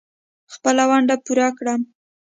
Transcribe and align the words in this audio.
خپله 0.53 0.83
ونډه 0.89 1.15
پوره 1.25 1.47
کړم. 1.57 1.81